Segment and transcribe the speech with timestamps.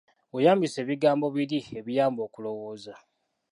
[0.33, 2.93] Weeyambise ebigambo biri ebiyamba okulowooza.